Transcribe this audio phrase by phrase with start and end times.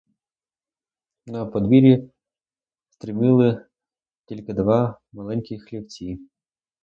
[1.25, 2.11] На подвір'ї
[2.89, 3.65] стриміли
[4.25, 6.19] тільки два маленькі хлівці.